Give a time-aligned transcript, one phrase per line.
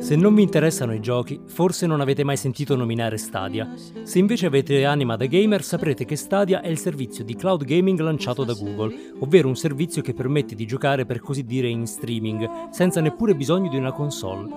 [0.00, 3.72] Se non vi interessano i giochi, forse non avete mai sentito nominare Stadia.
[4.02, 8.00] Se invece avete anima da gamer, saprete che Stadia è il servizio di cloud gaming
[8.00, 12.70] lanciato da Google, ovvero un servizio che permette di giocare per così dire in streaming,
[12.70, 14.48] senza neppure bisogno di una console.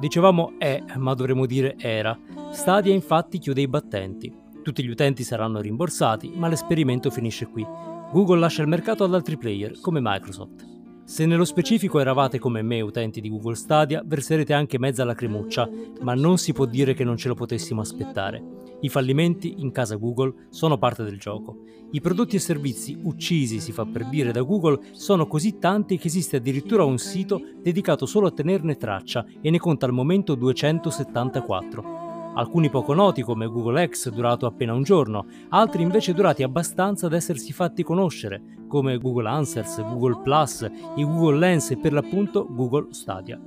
[0.00, 2.18] Dicevamo è, ma dovremmo dire era.
[2.50, 4.34] Stadia infatti chiude i battenti.
[4.64, 7.64] Tutti gli utenti saranno rimborsati, ma l'esperimento finisce qui.
[8.10, 10.75] Google lascia il mercato ad altri player, come Microsoft.
[11.06, 15.70] Se nello specifico eravate come me utenti di Google Stadia, verserete anche mezza lacrimuccia,
[16.00, 18.42] ma non si può dire che non ce lo potessimo aspettare.
[18.80, 21.58] I fallimenti in casa Google sono parte del gioco.
[21.92, 26.08] I prodotti e servizi uccisi, si fa per dire, da Google sono così tanti che
[26.08, 32.05] esiste addirittura un sito dedicato solo a tenerne traccia e ne conta al momento 274
[32.36, 37.16] alcuni poco noti come Google X durato appena un giorno, altri invece durati abbastanza da
[37.16, 42.88] essersi fatti conoscere, come Google Answers, Google Plus, i Google Lens e per l'appunto Google
[42.90, 43.40] Stadia.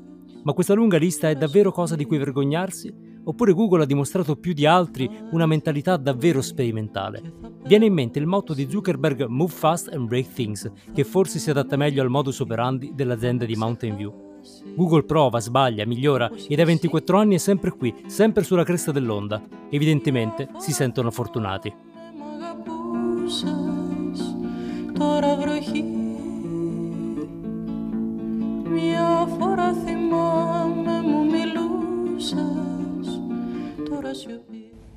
[0.44, 3.08] Ma questa lunga lista è davvero cosa di cui vergognarsi?
[3.25, 7.33] Oppure Google ha dimostrato più di altri una mentalità davvero sperimentale?
[7.66, 11.49] Viene in mente il motto di Zuckerberg Move Fast and Break Things, che forse si
[11.49, 14.28] adatta meglio al modus operandi dell'azienda di Mountain View.
[14.76, 19.42] Google prova, sbaglia, migliora e da 24 anni è sempre qui, sempre sulla cresta dell'onda.
[19.70, 21.73] Evidentemente si sentono fortunati.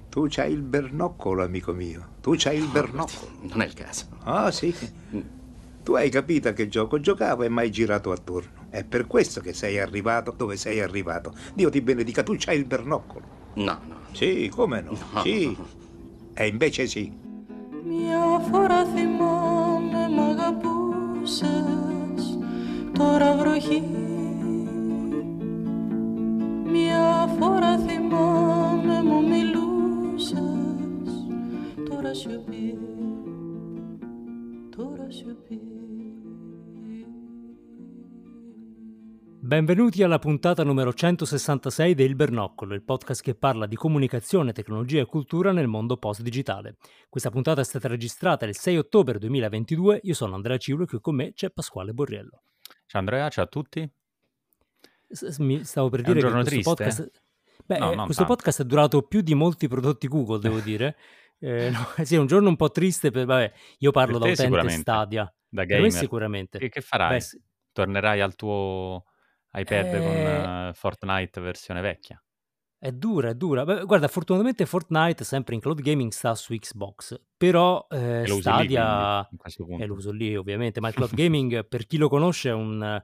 [0.08, 2.08] Tu c'hai il bernoccolo, amico mio.
[2.20, 3.30] Tu c'hai il ah, bernoccolo.
[3.40, 4.06] Non è il caso.
[4.24, 4.74] Ah, sì.
[5.14, 5.41] Mm.
[5.83, 8.67] Tu hai capito a che gioco giocavo e mai girato attorno.
[8.69, 11.33] È per questo che sei arrivato dove sei arrivato.
[11.53, 13.25] Dio ti benedica, tu c'hai il bernoccolo.
[13.53, 13.95] No, no.
[14.11, 14.97] Sì, come no?
[15.13, 15.21] No.
[15.21, 15.55] Sì.
[16.33, 17.25] E invece sì.
[17.89, 21.47] Μια φορά θυμάμαι μ' αγαπούσες
[22.97, 23.83] Τώρα βροχή
[26.71, 30.31] Μια φορά θυμάμαι μου μιλούσες
[31.89, 32.77] Τώρα σιωπή Τώρα σιωπή
[39.44, 45.04] Benvenuti alla puntata numero 166 del Bernoccolo, il podcast che parla di comunicazione, tecnologia e
[45.04, 46.76] cultura nel mondo post-digitale.
[47.10, 50.00] Questa puntata è stata registrata il 6 ottobre 2022.
[50.04, 52.44] Io sono Andrea Ciulo e qui con me c'è Pasquale Borriello.
[52.86, 53.86] Ciao Andrea, ciao a tutti.
[55.40, 57.02] Mi stavo per È un dire che giorno questo triste?
[57.02, 57.22] podcast...
[57.66, 60.96] Beh, No, questo podcast è durato più di molti prodotti Google, devo dire.
[61.44, 64.32] Eh, no, sì, è un giorno un po' triste, per, vabbè, io parlo da te
[64.32, 65.32] utente Stadia.
[65.48, 65.90] Da Per me gamer.
[65.90, 66.58] sicuramente.
[66.58, 67.18] Che, che farai?
[67.18, 67.40] Beh.
[67.72, 69.04] Tornerai al tuo
[69.52, 72.22] iPad con Eh, eh, Fortnite versione vecchia?
[72.78, 73.64] È dura, è dura.
[73.64, 77.20] Beh, guarda, fortunatamente Fortnite, sempre in cloud gaming, sta su Xbox.
[77.36, 79.86] Però eh, E usi lì quindi, Stadia, in questo e punto.
[79.86, 83.02] lo uso lì ovviamente, ma il cloud gaming, per chi lo conosce, è un...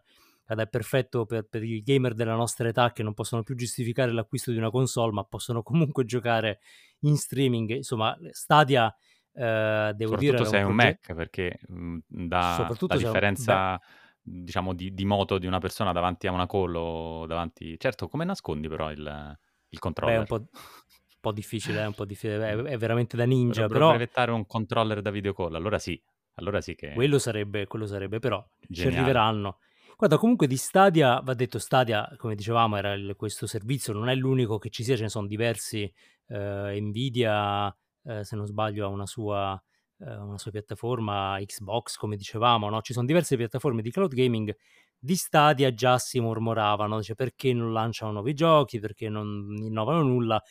[0.48, 3.54] eh, ed è perfetto per, per i gamer della nostra età che non possono più
[3.54, 6.60] giustificare l'acquisto di una console, ma possono comunque giocare
[7.00, 7.70] in streaming.
[7.76, 8.94] Insomma, Stadia,
[9.32, 10.75] eh, devo dire, Soprattutto è se hai un.
[10.75, 12.98] Mac, perché mh, da, la è un...
[12.98, 13.81] Differenza,
[14.20, 17.78] diciamo, di, di moto di una persona davanti a una call o davanti...
[17.78, 20.26] Certo, come nascondi però il, il beh, è un controller?
[20.26, 23.88] po', un po' difficile, è un po' difficile, è, è veramente da ninja, Dovrebbero però
[23.91, 26.00] brevettare un controller da videocall, allora sì,
[26.34, 28.97] allora sì che quello sarebbe, quello sarebbe, però ci geniale.
[28.97, 29.59] arriveranno.
[30.00, 34.14] Guarda, comunque di Stadia, va detto Stadia, come dicevamo, era il- questo servizio, non è
[34.14, 35.92] l'unico che ci sia, ce ne sono diversi.
[36.31, 39.59] eh, Nvidia, eh, se non sbaglio, ha una sua,
[40.00, 42.82] eh, una sua piattaforma, Xbox, come dicevamo, no?
[42.82, 44.54] Ci sono diverse piattaforme di cloud gaming.
[44.98, 50.42] Di Stadia già si mormoravano, dice perché non lanciano nuovi giochi, perché non innovano nulla.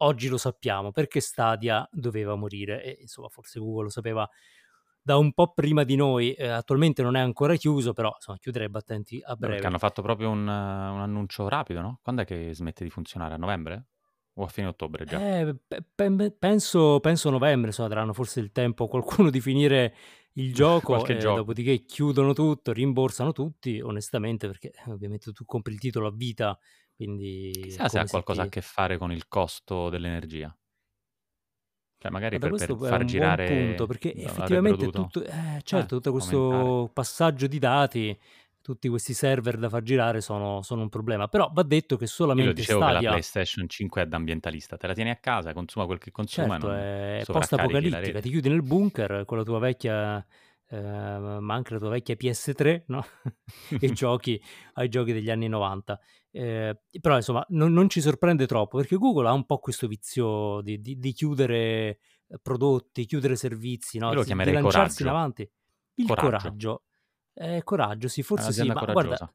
[0.00, 4.28] Oggi lo sappiamo, perché Stadia doveva morire e insomma forse Google lo sapeva
[5.08, 8.66] da un po' prima di noi, eh, attualmente non è ancora chiuso, però insomma chiudere
[8.66, 9.68] i battenti a Beh, perché breve.
[9.68, 11.98] hanno fatto proprio un, eh, un annuncio rapido, no?
[12.02, 13.34] Quando è che smette di funzionare?
[13.34, 13.86] A novembre?
[14.34, 15.24] O a fine ottobre già?
[15.30, 19.94] Eh, pe- pe- penso, penso novembre, insomma, daranno forse il tempo a qualcuno di finire
[20.34, 21.32] il gioco, Qualche e gioco.
[21.32, 26.58] dopodiché chiudono tutto, rimborsano tutti, onestamente, perché eh, ovviamente tu compri il titolo a vita,
[26.94, 28.48] quindi Chissà se ha qualcosa a ti...
[28.48, 30.52] che fare con il costo dell'energia.
[32.00, 35.96] Cioè, magari Guarda, per, per far buon punto, girare perché effettivamente tutto, eh, eh, certo,
[35.96, 36.10] tutto aumentare.
[36.12, 38.18] questo passaggio di dati,
[38.62, 42.10] tutti questi server da far girare sono, sono un problema, però va detto che Io
[42.10, 43.08] solamente dicevo che la Stadia...
[43.10, 46.72] PlayStation 5 è da ambientalista, te la tieni a casa, consuma quel che consuma Certo,
[46.72, 50.24] è post-apocalittica, ti chiudi nel bunker con la tua vecchia,
[50.70, 53.04] eh, ma anche la tua vecchia PS3, no?
[53.80, 54.40] e giochi
[54.74, 55.98] ai giochi degli anni 90.
[56.30, 60.60] Eh, però insomma non, non ci sorprende troppo perché Google ha un po' questo vizio
[60.62, 61.98] di, di- di chiudere
[62.28, 64.08] eh, prodotti, chiudere servizi, no?
[64.08, 65.18] Io lo Di, di chiamerei lanciarsi in coraggio.
[65.18, 65.50] avanti.
[65.94, 66.28] Il Coraggio.
[66.38, 66.82] coraggio,
[67.34, 69.34] eh, coraggio sì, forse sì, ma guarda,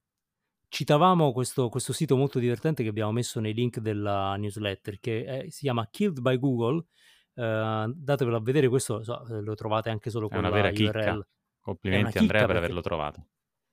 [0.70, 5.50] citavamo questo, questo sito molto divertente che abbiamo messo nei link della newsletter, che è-
[5.50, 6.86] si chiama Killed by Google.
[7.36, 10.74] Eh, datevelo a vedere, questo so, eh, lo trovate anche solo con una la URL.
[10.74, 11.28] chicca.
[11.60, 13.28] Complimenti Andrea per perché averlo trovato.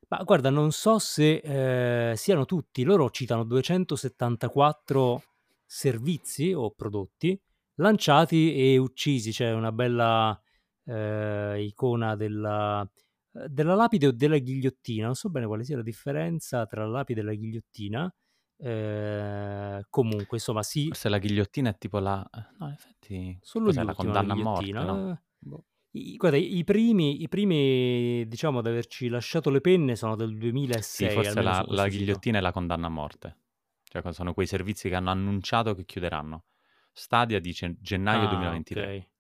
[0.09, 5.23] ma guarda, non so se eh, siano tutti, loro citano 274
[5.67, 7.41] servizi o prodotti
[7.77, 10.41] lanciati e uccisi, c'è una bella
[10.85, 12.89] eh, icona della,
[13.33, 16.91] eh, della lapide o della ghigliottina, non so bene quale sia la differenza tra la
[16.91, 18.15] lapide e la ghigliottina,
[18.62, 22.29] eh, comunque insomma sì, Forse la ghigliottina è tipo la...
[22.59, 23.39] No, in effetti...
[23.41, 24.93] solo Cos'è la condanna a morte, ghigliottina.
[24.93, 25.11] no?
[25.12, 25.21] eh.
[25.39, 25.65] Boh.
[25.93, 30.39] I, guarda, i primi, i primi, diciamo, ad averci lasciato le penne sono del Sì,
[30.39, 32.05] 2006, forse almeno la, su la questo sito.
[32.05, 33.37] ghigliottina è la condanna a morte.
[33.83, 36.45] Cioè, sono quei servizi che hanno annunciato che chiuderanno.
[36.93, 39.11] Stadia dice gennaio Ah, 2023.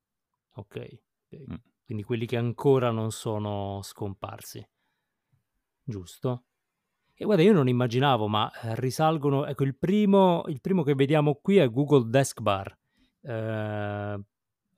[0.52, 0.98] ok, ok.
[1.32, 1.44] ok.
[1.50, 1.54] Mm.
[1.84, 4.64] Quindi quelli che ancora non sono scomparsi,
[5.84, 6.44] giusto?
[7.20, 11.34] E guarda, io non immaginavo, ma eh, risalgono, ecco, il primo, il primo che vediamo
[11.34, 12.74] qui è Google Desk Bar,
[13.20, 14.20] eh,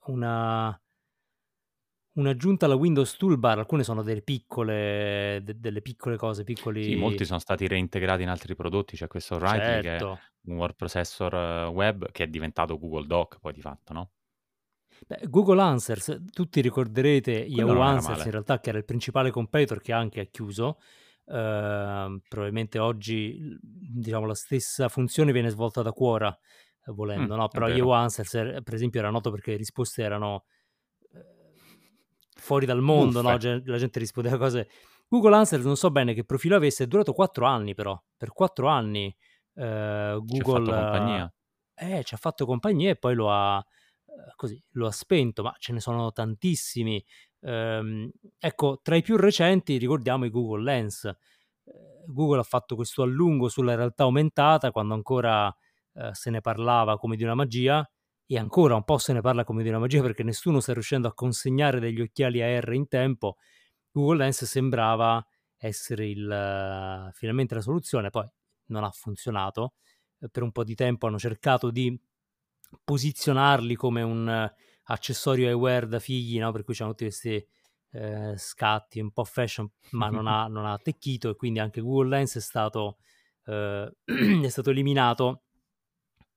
[0.07, 0.83] una,
[2.15, 6.97] un'aggiunta alla Windows Toolbar, alcune sono delle piccole, de- delle piccole cose, Sì, piccoli...
[6.97, 8.97] molti sono stati reintegrati in altri prodotti.
[8.97, 10.19] C'è questo Writely che è Certo.
[10.47, 14.11] un word processor eh, web che è diventato Google Doc poi di fatto, no?
[15.07, 18.25] Beh, Google Answers, tutti ricorderete Quello Yahoo Answers male.
[18.25, 20.79] in realtà che era il principale competitor che anche ha chiuso.
[21.27, 26.37] Ehm, probabilmente oggi diciamo la stessa funzione viene svolta da Quora
[26.87, 27.49] eh, Mm, volendo, no?
[27.49, 27.69] Però.
[27.69, 30.45] Yahoo Answers er- per esempio era noto perché le risposte erano
[31.15, 31.21] eh,
[32.35, 33.31] fuori dal mondo, no?
[33.31, 33.39] La
[33.79, 34.69] gente rispondeva cose.
[35.09, 38.01] Google Answers non so bene che profilo avesse, è durato quattro anni però.
[38.17, 39.15] Per quattro anni
[39.55, 41.33] eh, Ci ha Google fatto compagnia.
[41.75, 43.59] eh, eh, ci ha fatto compagnia e poi lo ha
[44.07, 47.05] eh, così, lo ha spento, ma ce ne sono tantissimi.
[47.43, 51.05] Ehm, ecco, tra i più recenti ricordiamo i Google Lens.
[51.05, 51.15] Eh,
[52.07, 55.55] Google ha fatto questo allungo sulla realtà aumentata quando ancora
[55.95, 57.89] eh, se ne parlava come di una magia
[58.27, 61.09] e ancora un po' se ne parla come di una magia perché nessuno sta riuscendo
[61.09, 63.37] a consegnare degli occhiali AR in tempo.
[63.91, 65.25] Google Lens sembrava
[65.57, 68.27] essere il, eh, finalmente la soluzione, poi
[68.67, 69.75] non ha funzionato.
[70.21, 71.99] Eh, per un po' di tempo hanno cercato di
[72.85, 74.55] posizionarli come un eh,
[74.93, 76.53] accessorio eyewear da figli, no?
[76.53, 77.47] per cui c'erano tutti questi
[77.93, 82.09] eh, scatti un po' fashion, ma non ha, non ha attecchito e quindi anche Google
[82.09, 82.99] Lens è stato,
[83.47, 83.91] eh,
[84.43, 85.43] è stato eliminato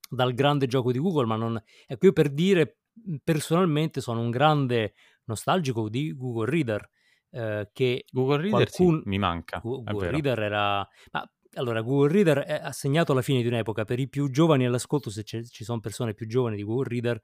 [0.09, 1.61] dal grande gioco di Google, ma non...
[1.85, 2.79] Ecco, io per dire,
[3.23, 4.93] personalmente sono un grande
[5.25, 6.89] nostalgico di Google Reader,
[7.31, 9.01] eh, che Google Reader sì, qualcun...
[9.05, 10.11] mi manca, Google.
[10.11, 10.87] Reader era...
[11.11, 13.85] Ma allora, Google Reader è- ha segnato la fine di un'epoca.
[13.85, 17.21] Per i più giovani all'ascolto, se ci sono persone più giovani di Google Reader,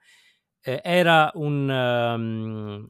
[0.61, 2.89] eh, era un, um,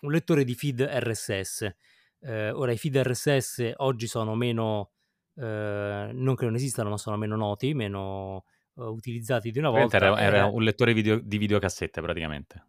[0.00, 1.74] un lettore di feed RSS.
[2.20, 4.92] Eh, ora, i feed RSS oggi sono meno,
[5.36, 8.44] eh, non che non esistano, ma sono meno noti, meno
[8.76, 9.96] eh, utilizzati di una volta.
[9.96, 12.64] era, era Era, un lettore video- di videocassette, praticamente.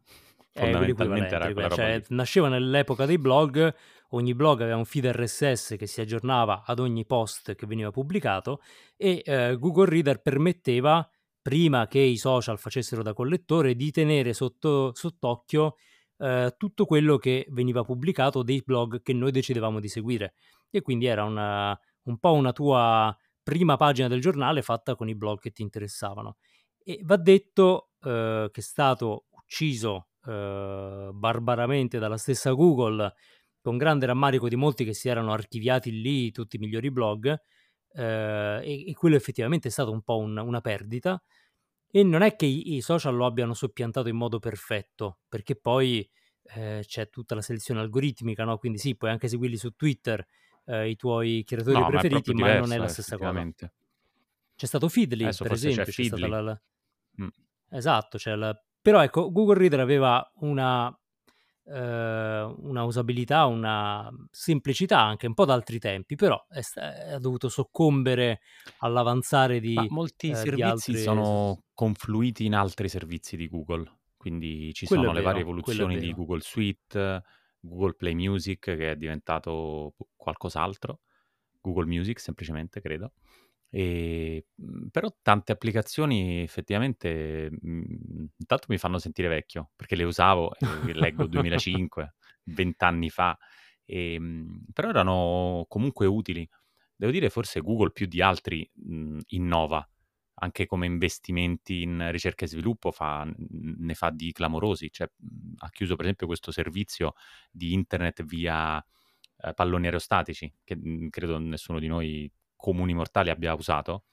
[0.53, 1.69] è Fondamentalmente era quella.
[1.69, 3.73] Cioè, nasceva nell'epoca dei blog,
[4.09, 8.61] ogni blog aveva un feed RSS che si aggiornava ad ogni post che veniva pubblicato
[8.97, 11.07] e eh, Google Reader permetteva,
[11.41, 15.75] prima che i social facessero da collettore, di tenere sotto, sott'occhio
[16.17, 20.35] eh, tutto quello che veniva pubblicato dei blog che noi decidevamo di seguire.
[20.69, 25.15] E quindi era una- un po' una tua prima pagina del giornale fatta con i
[25.15, 26.37] blog che ti interessavano.
[26.83, 33.13] E va detto eh, che è stato ucciso eh, barbaramente dalla stessa Google,
[33.61, 37.35] con grande rammarico di molti che si erano archiviati lì tutti i migliori blog,
[37.93, 41.21] eh, e, e quello effettivamente è stato un po' un- una perdita.
[41.93, 46.09] E non è che i, i social lo abbiano soppiantato in modo perfetto, perché poi
[46.55, 48.57] eh, c'è tutta la selezione algoritmica, no?
[48.57, 50.25] Quindi sì, puoi anche seguirli su Twitter,
[50.65, 53.31] eh, i tuoi creatori No, ma preferiti, proprio ma non è diverso, la stessa cosa.
[54.55, 56.29] C'è stato Feedly, Adesso per c'è esempio, c'è stata Feedly.
[56.29, 56.61] la, la-
[57.21, 57.27] Mm.
[57.71, 60.97] Esatto, la- però ecco, Google Reader aveva una,
[61.65, 66.61] eh, una usabilità, una semplicità anche un po' da altri tempi, però è,
[67.13, 68.41] ha dovuto soccombere
[68.79, 70.97] all'avanzare di, Ma molti eh, servizi altri...
[70.97, 75.61] sono confluiti in altri servizi di Google, quindi ci Quello è sono le varie vero,
[75.61, 76.13] quello è evoluzioni di.
[76.13, 77.23] Google Suite,
[77.59, 80.99] Google Play Music che è diventato qualcos'altro,
[81.61, 83.13] Google Music semplicemente credo.
[83.73, 90.53] E, mh, però tante applicazioni effettivamente mh, intanto mi fanno sentire vecchio perché le usavo,
[90.53, 93.37] eh, leggo 2005, 20 anni fa,
[93.85, 96.47] e, mh, però erano comunque utili.
[96.95, 99.87] Devo dire forse Google più di altri mh, innova,
[100.35, 104.91] anche come investimenti in ricerca e sviluppo fa- ne fa di clamorosi.
[104.91, 107.13] Cioè, mh, ha chiuso per esempio questo servizio
[107.51, 108.83] di internet via
[109.37, 114.05] eh, palloni aerostatici, che mh, credo nessuno di noi comuni mortali abbia usato,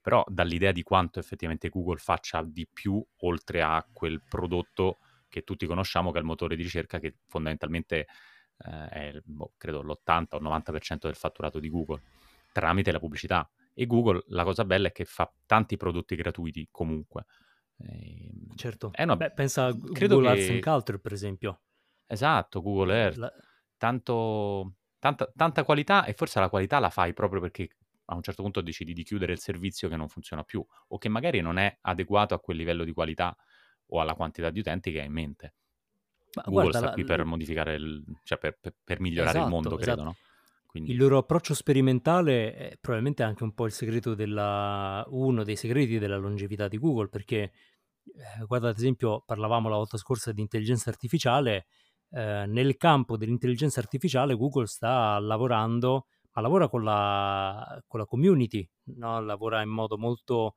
[0.00, 5.66] però dall'idea di quanto effettivamente Google faccia di più oltre a quel prodotto che tutti
[5.66, 8.06] conosciamo, che è il motore di ricerca, che fondamentalmente
[8.58, 12.02] eh, è boh, credo l'80 o 90% del fatturato di Google,
[12.52, 13.50] tramite la pubblicità.
[13.72, 17.24] E Google, la cosa bella è che fa tanti prodotti gratuiti comunque.
[17.78, 18.92] E, ehm, certo.
[18.96, 19.16] Una...
[19.16, 20.28] Beh, pensa a Google che...
[20.28, 21.62] Arts and Culture, per esempio.
[22.06, 23.16] Esatto, Google Earth.
[23.16, 23.32] La...
[23.76, 27.68] Tanto, tanta, tanta qualità e forse la qualità la fai proprio perché
[28.06, 31.08] a un certo punto decidi di chiudere il servizio che non funziona più o che
[31.08, 33.36] magari non è adeguato a quel livello di qualità
[33.88, 35.54] o alla quantità di utenti che hai in mente.
[36.34, 39.44] Ma Google guarda, sta la, qui per modificare, il, cioè per, per, per migliorare esatto,
[39.44, 40.02] il mondo, credo, esatto.
[40.02, 40.16] no?
[40.66, 40.90] Quindi...
[40.90, 45.04] Il loro approccio sperimentale è probabilmente anche un po' il segreto della...
[45.08, 47.52] uno dei segreti della longevità di Google, perché
[48.04, 51.66] eh, guarda ad esempio parlavamo la volta scorsa di intelligenza artificiale,
[52.10, 58.68] eh, nel campo dell'intelligenza artificiale Google sta lavorando, ma lavora con la, con la community,
[58.96, 59.20] no?
[59.20, 60.56] lavora in modo molto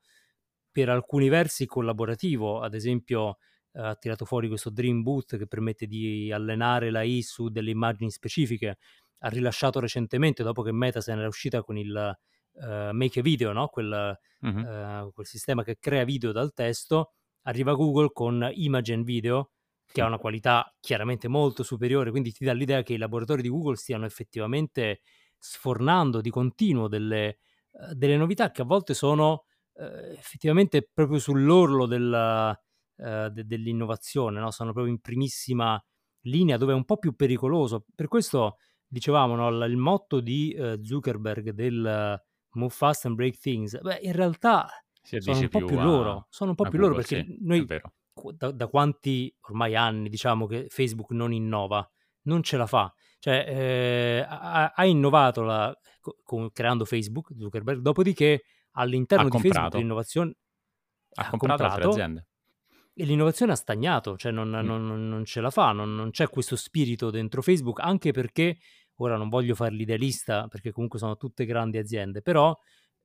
[0.72, 3.38] per alcuni versi collaborativo, ad esempio
[3.74, 7.72] eh, ha tirato fuori questo Dream Boot che permette di allenare la I su delle
[7.72, 8.78] immagini specifiche,
[9.20, 12.18] ha rilasciato recentemente, dopo che Meta se ne era uscita con il
[12.54, 13.68] uh, Make a Video, no?
[13.68, 14.50] quel, uh-huh.
[14.50, 19.52] uh, quel sistema che crea video dal testo, arriva Google con Imagen Video,
[19.92, 23.50] che ha una qualità chiaramente molto superiore, quindi ti dà l'idea che i laboratori di
[23.50, 25.02] Google stiano effettivamente
[25.38, 27.40] sfornando di continuo delle,
[27.72, 29.46] uh, delle novità che a volte sono
[29.80, 34.52] eh, effettivamente proprio sull'orlo della, uh, de- dell'innovazione, no?
[34.52, 35.82] sono proprio in primissima
[36.22, 37.86] linea dove è un po' più pericoloso.
[37.94, 39.66] Per questo dicevamo no?
[39.66, 44.68] il motto di uh, Zuckerberg del Move Fast and Break Things, beh, in realtà
[45.02, 47.38] sono un po' più, più a, loro, sono un po' più Google, loro perché sì,
[47.42, 47.66] noi
[48.36, 51.88] da, da, quanti ormai anni diciamo che Facebook non innova,
[52.28, 52.94] non ce la fa.
[53.20, 55.76] Cioè, eh, ha, ha, innovato la,
[56.24, 60.36] co- creando Facebook, Zuckerberg, dopodiché all'interno di Facebook l'innovazione
[61.16, 62.28] ha, ha comprato, comprato altre aziende.
[62.94, 64.66] E l'innovazione ha stagnato, cioè non, mm.
[64.66, 68.58] non, non ce la fa, non, non, c'è questo spirito dentro Facebook, anche perché,
[68.98, 72.56] ora non voglio fare l'idealista, perché comunque sono tutte grandi aziende, però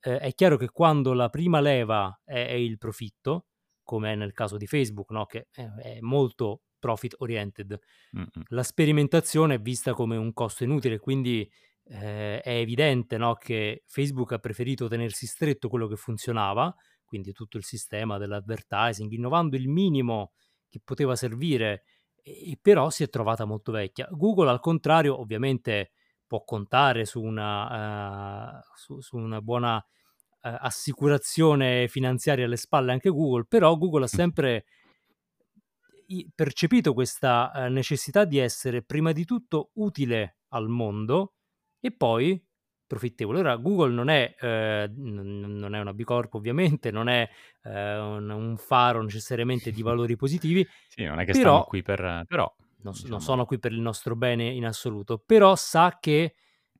[0.00, 3.46] eh, è chiaro che quando la prima leva è, è il profitto,
[3.82, 5.26] come è nel caso di Facebook, no?
[5.26, 7.78] che è, è molto profit oriented,
[8.16, 8.26] Mm-mm.
[8.48, 11.48] la sperimentazione è vista come un costo inutile, quindi
[11.84, 16.74] eh, è evidente no, che Facebook ha preferito tenersi stretto quello che funzionava,
[17.04, 20.32] quindi tutto il sistema dell'advertising, innovando il minimo
[20.68, 21.84] che poteva servire,
[22.20, 24.08] e, però si è trovata molto vecchia.
[24.10, 25.92] Google, al contrario, ovviamente
[26.26, 29.80] può contare su una, uh, su, su una buona uh,
[30.40, 34.64] assicurazione finanziaria alle spalle anche Google, però Google ha sempre
[36.34, 41.34] percepito questa uh, necessità di essere prima di tutto utile al mondo
[41.80, 42.42] e poi
[42.92, 43.38] profittevole.
[43.38, 47.28] Ora Google non è, eh, non è una B Corp ovviamente, non è
[47.62, 50.66] eh, un, un, faro necessariamente di valori positivi.
[50.88, 52.24] sì, non è che però, qui per...
[52.28, 53.10] però non, diciamo...
[53.10, 56.34] non sono qui per il nostro bene in assoluto, però sa che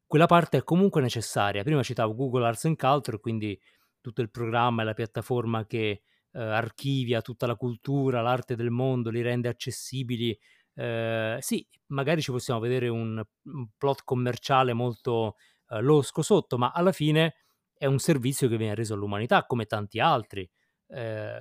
[0.07, 1.63] quella parte è comunque necessaria.
[1.63, 3.59] Prima citavo Google Arts and Culture, quindi
[4.03, 6.03] tutto il programma e la piattaforma che eh,
[6.39, 10.39] archivia tutta la cultura, l'arte del mondo, li rende accessibili
[10.75, 15.37] eh, sì, magari ci possiamo vedere un, un plot commerciale molto
[15.69, 17.35] eh, losco sotto, ma alla fine
[17.75, 20.49] è un servizio che viene reso all'umanità come tanti altri,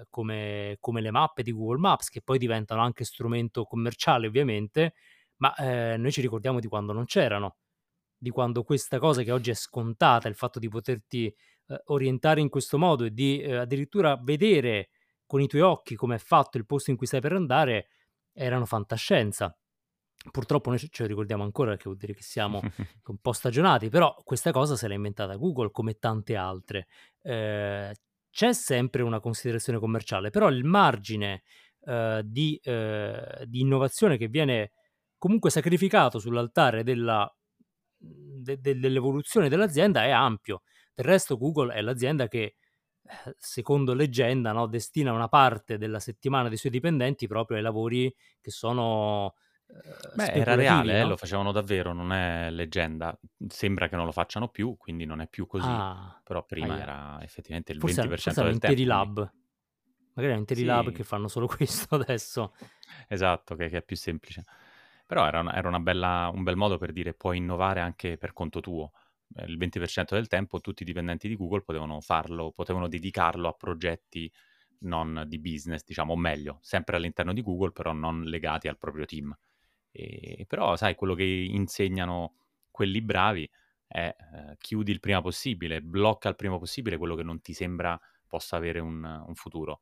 [0.10, 4.94] come, come, le mappe di Google Maps, che poi diventano anche strumento commerciale ovviamente,
[5.38, 7.58] ma eh, noi ci ricordiamo di quando non c'erano,
[8.18, 11.36] di quando questa cosa che oggi è scontata, il fatto di poterti
[11.72, 14.90] eh, orientare in questo modo e di eh, addirittura vedere
[15.26, 17.88] con i tuoi occhi come è fatto il posto in cui stai per andare,
[18.34, 19.56] erano fantascienza.
[20.30, 22.60] Purtroppo noi ce lo ricordiamo ancora, che vuol dire che siamo
[23.06, 26.88] un po' stagionati, però questa cosa se l'ha inventata Google come tante altre.
[27.22, 27.96] Eh,
[28.30, 31.44] c'è sempre una considerazione commerciale, però il margine
[31.86, 34.72] eh, di, eh, di, innovazione che viene
[35.18, 37.30] comunque sacrificato sull'altare della,
[37.98, 40.62] de, de, dell'evoluzione dell'azienda è ampio.
[40.94, 42.56] Del resto Google è l'azienda che
[43.38, 48.52] secondo leggenda, no, destina una parte della settimana dei suoi dipendenti proprio ai lavori che
[48.52, 49.36] sono...
[49.68, 51.00] Eh, Beh, era reale, no?
[51.00, 53.18] eh, lo facevano davvero, non è leggenda.
[53.48, 55.68] Sembra che non lo facciano più, quindi non è più così.
[55.68, 58.92] Ah, Però prima ah, era effettivamente il forse, 20% forse del interi tempo.
[58.92, 59.14] lab.
[59.14, 59.40] Quindi...
[60.14, 60.66] Magari interi sì.
[60.66, 62.54] lab che fanno solo questo adesso.
[63.08, 64.44] Esatto, che, che è più semplice.
[65.06, 68.34] Però era, una, era una bella, un bel modo per dire puoi innovare anche per
[68.34, 68.92] conto tuo
[69.46, 74.32] il 20% del tempo tutti i dipendenti di Google potevano farlo, potevano dedicarlo a progetti
[74.80, 79.06] non di business, diciamo, o meglio, sempre all'interno di Google, però non legati al proprio
[79.06, 79.36] team.
[79.92, 82.36] E, però, sai, quello che insegnano
[82.72, 83.50] quelli bravi
[83.86, 88.00] è eh, chiudi il prima possibile, blocca il prima possibile quello che non ti sembra
[88.28, 89.82] possa avere un, un futuro.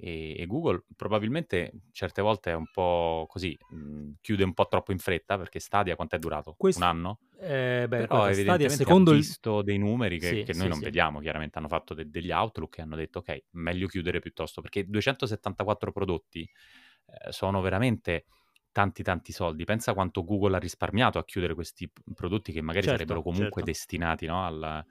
[0.00, 4.66] E, e, Google probabilmente certe volte è un po' così, mh, mhmm, chiude un po'
[4.68, 6.54] troppo in fretta perché Stadia quanto è durato?
[6.56, 7.20] Questo, un anno?
[7.40, 9.26] Eh, beh, Però guarda, evidentemente secondo ha il...
[9.26, 10.84] visto dei numeri che, Sì, che noi sì, non sì.
[10.84, 14.84] vediamo, chiaramente hanno fatto de- degli outlook e hanno detto ok, meglio chiudere piuttosto, perché
[14.86, 18.26] 274 prodotti eh, sono veramente
[18.72, 19.64] tanti tanti soldi.
[19.64, 23.64] Pensa quanto Google ha risparmiato a chiudere questi prodotti che magari Certo, sarebbero comunque certo.
[23.64, 24.84] destinati no, al...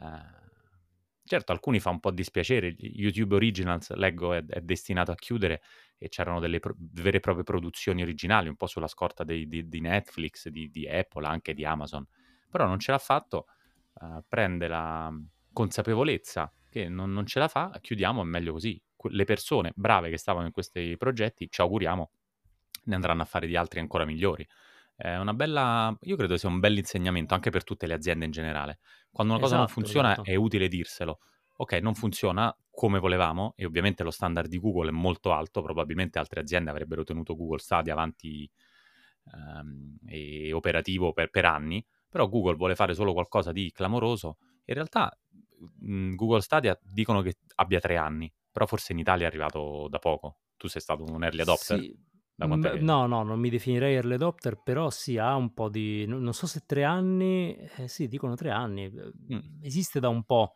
[0.00, 0.43] eh,
[1.26, 2.74] Certo, alcuni fa un po' dispiacere.
[2.78, 5.62] YouTube Originals, leggo, è, è destinato a chiudere
[5.96, 9.66] e c'erano delle pro- vere e proprie produzioni originali, un po' sulla scorta dei- di,
[9.68, 12.06] di Netflix, di, di Apple, anche di Amazon.
[12.50, 13.46] Però non ce l'ha fatto,
[14.02, 15.10] eh, prende la
[15.52, 18.80] consapevolezza che non, non ce la fa, chiudiamo, è meglio così.
[18.94, 22.10] Que- Le persone brave che stavano in questi progetti, ci auguriamo,
[22.84, 24.46] ne andranno a fare di altri ancora migliori.
[24.96, 28.30] È una bella, io credo sia un bel insegnamento anche per tutte le aziende in
[28.30, 28.78] generale.
[29.10, 30.22] Quando una cosa non Esatto, funziona esatto.
[30.22, 31.18] è utile dirselo.
[31.56, 36.18] Ok, non funziona come volevamo e ovviamente lo standard di Google è molto alto, probabilmente
[36.18, 38.48] altre aziende avrebbero tenuto Google Stadia avanti
[39.32, 44.38] ehm, e operativo per, per anni, però Google vuole fare solo qualcosa di clamoroso.
[44.64, 45.16] In realtà
[45.80, 49.98] mh, Google Stadia dicono che abbia tre anni, però forse in Italia è arrivato da
[49.98, 50.38] poco.
[50.56, 51.84] Tu sei stato un early adopter?
[51.84, 51.96] Sì,
[52.36, 52.80] Da quant'è che...
[52.80, 56.04] no, no, non mi definirei early adopter, però sì, ha un po' di...
[56.06, 60.24] non so se tre anni, eh, sì, dicono tre anni, eh, Mm, esiste da un
[60.24, 60.54] po',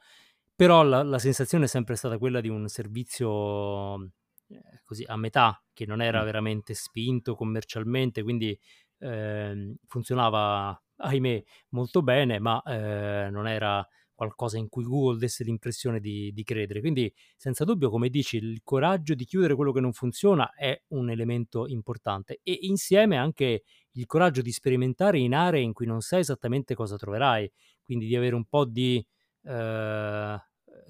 [0.54, 4.02] però la, la sensazione è sempre stata quella di un servizio
[4.48, 6.24] eh, così a metà, che non era mm.
[6.24, 8.58] veramente spinto commercialmente, quindi
[8.98, 13.86] ehm, funzionava, ahimè, molto bene, ma eh, non era
[14.18, 16.80] qualcosa in cui Google desse l'impressione di, di credere.
[16.80, 21.08] Quindi, senza dubbio, come dici, il coraggio di chiudere quello che non funziona è un
[21.08, 26.20] elemento importante e insieme anche il coraggio di sperimentare in aree in cui non sai
[26.20, 27.50] esattamente cosa troverai,
[27.84, 29.04] quindi di avere un po' di
[29.44, 30.38] eh,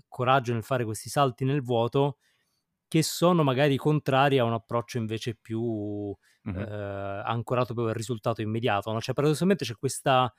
[0.09, 2.17] coraggio nel fare questi salti nel vuoto
[2.88, 6.14] che sono magari contrari a un approccio invece più
[6.45, 6.67] Mhm.
[6.67, 8.91] eh, ancorato proprio al risultato immediato.
[8.93, 9.01] No?
[9.01, 10.33] Cioè, paradossalmente c'è questa,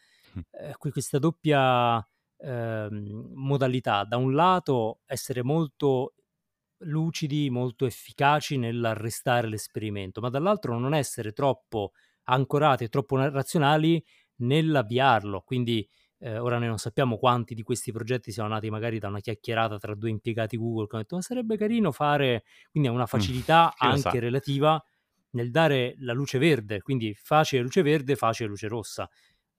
[0.52, 2.06] eh, questa doppia
[2.40, 4.04] ehm, modalità.
[4.06, 6.16] Da un lato essere molto
[6.84, 11.92] lucidi, molto efficaci nell'arrestare l'esperimento, ma dall'altro non essere troppo
[12.26, 14.04] ancorati e troppo na- razionali
[14.38, 15.42] nell'avviarlo.
[15.42, 15.88] Quindi
[16.22, 19.78] eh, ora noi non sappiamo quanti di questi progetti siano nati magari da una chiacchierata
[19.78, 23.30] tra due impiegati Google che hanno detto ma sarebbe carino fare, quindi è una Mm.
[23.30, 24.20] facilità lo anche sa?
[24.20, 24.82] relativa
[25.32, 29.08] nel dare la luce verde, quindi facile luce verde, facile luce rossa,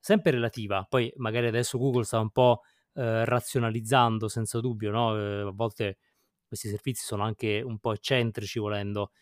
[0.01, 0.85] sempre relativa.
[0.89, 2.63] Poi magari adesso Google sta un po'
[2.95, 5.17] eh, razionalizzando senza dubbio, no?
[5.19, 5.99] Eh, a volte
[6.47, 9.13] questi servizi sono anche un po' eccentrici volendo.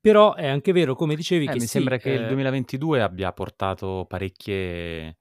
[0.00, 3.02] Però è anche vero, come dicevi, Eh, che mi sì, sembra che il eh, 2022
[3.02, 5.18] abbia portato parecchie,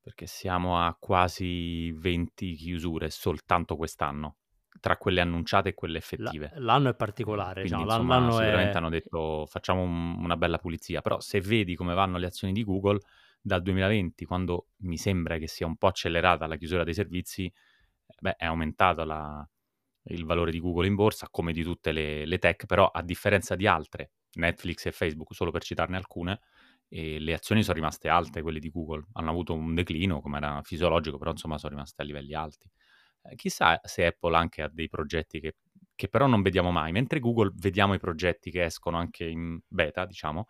[0.00, 4.38] perché siamo a quasi 20 chiusure soltanto quest'anno,
[4.80, 6.56] tra quelle annunciate e quelle effettive.
[6.58, 8.78] l'anno è Eh, particolare, quindi diciamo, l'an- insomma l'anno sicuramente è...
[8.78, 12.64] hanno detto facciamo un- una bella pulizia, però se vedi come vanno le azioni di
[12.64, 12.98] Google
[13.48, 18.14] dal 2020, quando mi sembra che sia un po' accelerata la chiusura dei servizi, eh,
[18.20, 19.48] beh, è aumentato la-
[20.10, 23.54] il valore di Google in borsa, come di tutte le, le tech, però a differenza
[23.56, 26.40] di altre, Netflix e Facebook, solo per citarne alcune,
[26.90, 31.18] le azioni sono rimaste alte, quelle di Google, hanno avuto un declino, come era fisiologico,
[31.18, 32.70] però insomma sono rimaste a livelli alti.
[33.22, 35.56] Eh, chissà se Apple anche ha dei progetti che,
[35.94, 40.06] che però non vediamo mai, mentre Google vediamo i progetti che escono anche in beta,
[40.06, 40.46] diciamo,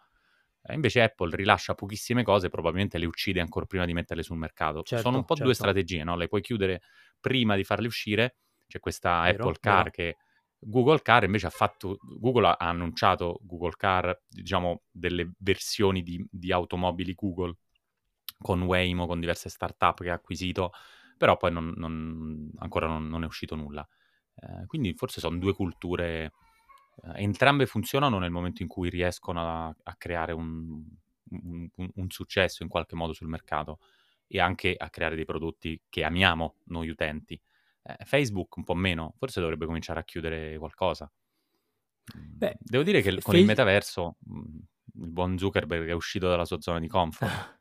[0.68, 4.88] eh, invece Apple rilascia pochissime cose, probabilmente le uccide ancora prima di metterle sul mercato.
[4.92, 6.16] sono un Certo, po' due certo, strategie, no?
[6.16, 6.82] Le puoi chiudere
[7.20, 9.90] prima di farle uscire, c'è questa vero, Apple Car vero.
[9.90, 10.16] che
[10.58, 16.52] Google Car invece ha fatto, Google ha annunciato Google Car, diciamo, delle versioni di, di
[16.52, 17.54] automobili Google
[18.40, 20.70] con Waymo, con diverse startup che ha acquisito,
[21.16, 23.86] però poi non- non- ancora non, non è uscito nulla.
[24.34, 26.32] Eh, quindi forse sono due culture,
[27.14, 30.84] entrambe funzionano nel momento in cui riescono a, a creare un,
[31.30, 33.78] un- un- successo in qualche modo sul mercato
[34.26, 37.40] e anche a creare dei prodotti che amiamo noi utenti.
[37.82, 41.10] Eh, Facebook un po' meno, forse dovrebbe cominciare a chiudere qualcosa.
[42.16, 44.58] Mm, Beh, Devo dire che Fe- con il metaverso mm,
[45.02, 47.20] il buon Zuckerberg è uscito dalla sua zona di comfort,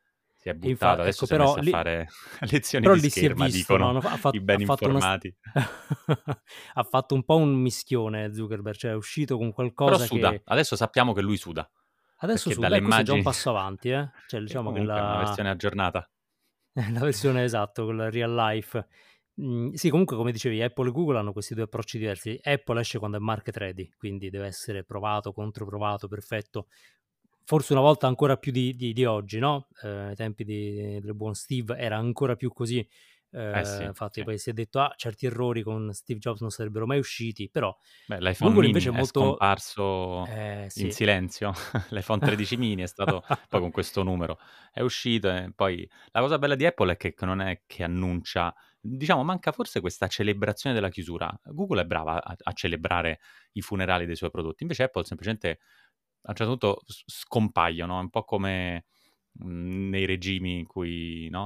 [0.47, 2.07] si è buttato, infa- adesso ecco, però messo a lì, fare
[2.51, 3.91] lezioni però di lì si è scherma, visto, no?
[3.91, 5.35] dicono No, Ha fatto, i ben ha fatto una, informati.
[6.73, 10.41] ha fatto un po' un mischione Zuckerberg, cioè è uscito con Però qualcosa suda, che
[10.45, 11.69] adesso sappiamo che lui suda,
[12.17, 13.23] adesso perché su, dalle questo è già un immagini...
[13.23, 14.09] passo avanti, eh?
[14.27, 16.09] Cioè diciamo che è una la, versione aggiornata.
[16.73, 18.87] la versione esatto, con la real life.
[19.39, 22.39] Mm, sì, comunque come dicevi, Apple e Google hanno questi due approcci diversi.
[22.41, 26.67] Apple esce quando è market ready, quindi deve essere provato, controprovato, perfetto.
[27.47, 29.69] Forse una volta ancora più di, di, di oggi, no?
[29.81, 32.85] Eh, ai tempi di, del buon Steve era ancora più così.
[33.31, 34.23] Eh, Eh sì, infatti sì.
[34.23, 37.73] poi si è detto, ah, certi errori con Steve Jobs non sarebbero mai usciti, però
[38.05, 39.19] Beh, l'iPhone Google invece è molto...
[39.21, 40.91] scomparso Eh, in sì.
[40.91, 41.51] silenzio.
[41.91, 44.37] L'iPhone 13 mini è stato poi con questo numero
[44.71, 47.83] è uscito e poi la cosa bella di Apple è che che non è che
[47.83, 51.29] annuncia diciamo manca forse questa celebrazione della chiusura.
[51.45, 53.19] Google è brava a a celebrare
[53.53, 55.59] i funerali dei suoi prodotti, invece Apple semplicemente
[56.23, 58.85] a un certo punto scompaiono, è un po' come,
[59.33, 61.45] mhmm, nei regimi in cui no,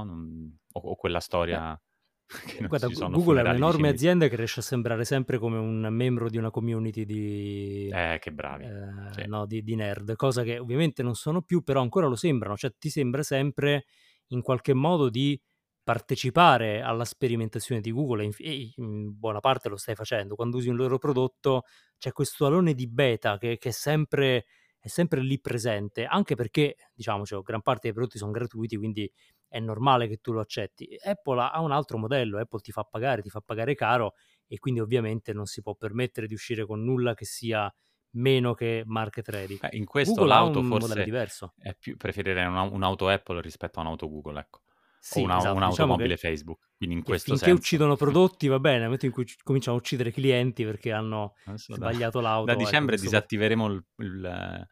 [0.72, 1.80] o o quella storia
[2.58, 6.38] non guarda, Google è un'enorme azienda che riesce a sembrare sempre come un membro di
[6.38, 8.68] una community di, Eh, che bravi.
[8.68, 8.70] eh,
[9.06, 9.22] Sì.
[9.26, 12.72] no, di, di nerd, cosa che ovviamente non sono più, però ancora lo sembrano, cioè
[12.78, 13.84] ti sembra sempre
[14.28, 15.40] in qualche modo di
[15.84, 20.36] partecipare alla sperimentazione di Google e in, e in buona parte lo stai facendo.
[20.36, 21.62] Quando usi un loro prodotto
[21.98, 24.46] c'è questo alone di beta che, che è, sempre,
[24.82, 29.08] è sempre lì presente, anche perché, diciamoci, gran parte dei prodotti sono gratuiti, quindi
[29.46, 30.96] è normale che tu lo accetti.
[31.00, 34.14] Apple ha un altro modello, Apple ti fa pagare, ti fa pagare caro
[34.48, 37.72] e quindi ovviamente non si può permettere di uscire con nulla che sia
[38.16, 39.56] meno che market ready.
[39.58, 41.54] Beh, in questo Google l'auto un modello forse diverso.
[41.58, 44.62] è più preferirei una un'auto Apple rispetto a un'auto Google, ecco.
[45.10, 47.60] O Sì, una esatto, diciamo un'automobile che, Facebook, quindi in che questo finché senso.
[47.60, 51.34] uccidono prodotti va bene, nel momento in cui ci- cominciano a uccidere clienti perché hanno
[51.44, 54.66] da sbagliato da l'auto, ecco, dicembre può- disattiveremo il il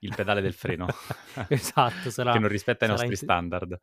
[0.00, 0.86] il pedale del freno
[1.48, 3.80] esatto, che sarà, non rispetta i nostri in- standard.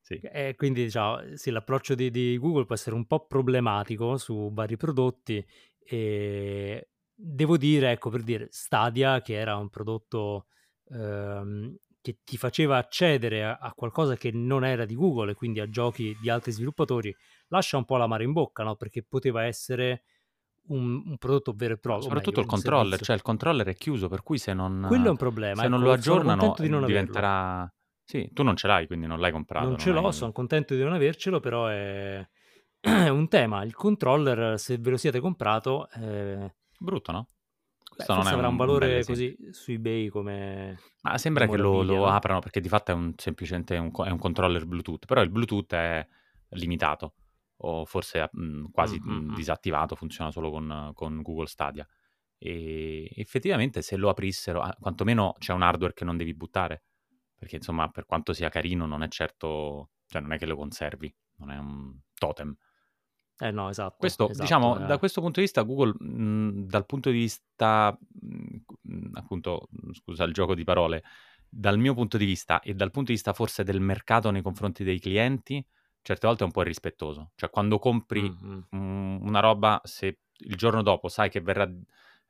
[0.00, 0.14] Sì.
[0.22, 4.76] E quindi diciamo, sì, l'approccio di, di Google può essere un po' problematico su vari
[4.76, 5.44] prodotti
[5.78, 10.46] e devo dire, ecco, per dire, Stadia, che era un prodotto
[10.90, 11.76] ehm,
[12.08, 15.68] che ti faceva accedere a, a qualcosa che non era di Google e quindi a
[15.68, 17.14] giochi di altri sviluppatori,
[17.48, 18.76] lascia un po' l'amaro in bocca, no?
[18.76, 20.04] Perché poteva essere
[20.68, 23.06] un, un prodotto vero e proprio, soprattutto meglio, il controller, servizio.
[23.06, 25.80] cioè il controller è chiuso, per cui se Quello è non un problema, se non
[25.80, 26.86] ecco, lo sono aggiornano di non averlo.
[26.86, 30.12] diventerà sì, tu non ce l'hai, quindi non l'hai comprato, Non non ce l'ho, hai
[30.14, 32.26] sono contento di non avercelo, però è,
[32.80, 33.64] è un tema.
[33.64, 37.28] Il controller, se ve lo siete comprato, eh, brutto, no?
[37.98, 41.82] Beh, Questo non è avrà un valore così su eBay come Ma sembra che lo
[41.82, 42.08] lo no?
[42.08, 45.72] aprano perché di fatto è un semplicemente un è un controller Bluetooth, però il Bluetooth
[45.74, 46.06] è
[46.50, 47.14] limitato
[47.60, 49.34] o forse, mhmm, quasi, Mm, mhmm, mm, mm.
[49.34, 51.86] disattivato, funziona solo con con Google Stadia.
[52.38, 56.84] E effettivamente se lo aprissero a quantomeno c'è un hardware che non devi buttare,
[57.36, 61.14] perché insomma per quanto sia carino non è certo cioè non è che lo conservi,
[61.36, 62.56] non è un totem.
[63.40, 64.36] Eh no, esatto, Questo esatto.
[64.36, 64.98] diciamo da eh.
[64.98, 70.22] questo punto di vista Google, mhmm, dal punto di vista, mhmm, mhmm, appunto, mhmm, scusa
[70.22, 71.02] il gioco di parole,
[71.48, 74.84] dal mio punto di vista e dal punto di vista forse del mercato nei confronti
[74.84, 75.64] dei clienti,
[76.00, 77.32] certe volte è un po' irrispettoso.
[77.34, 78.68] Cioè quando compri, Mm, mm.
[78.70, 81.68] mhmm, una roba, se il giorno dopo sai che verrà,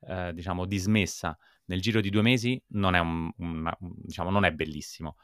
[0.07, 4.53] ehm, diciamo dismessa nel giro di 2 mesi, non è un un diciamo non è
[4.53, 5.16] bellissimo.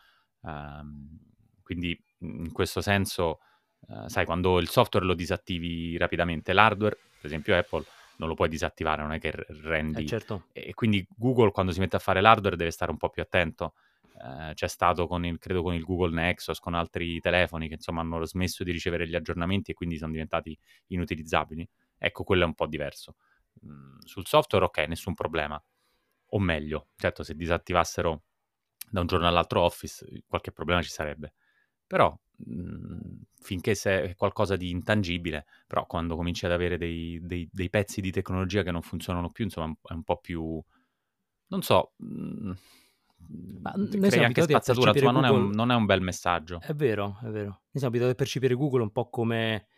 [0.42, 1.18] Ehm,
[1.62, 3.38] quindi, in questo senso,
[3.88, 7.84] ehm, sai quando il software lo disattivi rapidamente, l'hardware, per esempio Apple,
[8.16, 9.44] non lo puoi disattivare, non è che r
[9.92, 10.44] Eh rendi certo.
[10.52, 13.74] e quindi Google quando si mette a fare l'hardware deve stare un po' più attento.
[14.22, 18.00] Ehm, c'è stato con il credo con il Google Nexus, con altri telefoni che insomma
[18.02, 20.56] hanno smesso di ricevere gli aggiornamenti e quindi son diventati
[20.88, 21.68] inutilizzabili.
[21.98, 23.16] Ecco, quello è un po' diverso.
[23.62, 25.62] Mhmm, sul software okay, nessun problema.
[26.30, 28.24] O meglio, certo se disattivassero
[28.90, 31.34] da un giorno all'altro Office, qualche problema ci sarebbe.
[31.86, 37.70] Però, mhmm, finché è qualcosa di intangibile, però quando cominci ad avere dei dei dei
[37.70, 40.62] pezzi di tecnologia che non funzionano più, insomma è un po' più
[41.48, 41.94] non so,
[43.62, 46.00] Ma mhmm, t noi crei anche spazzatura, insomma non è un non è un bel
[46.00, 46.64] messaggio.
[46.66, 47.48] È vero, è vero.
[47.50, 49.68] Noi siamo abituati a percepire Google un po' come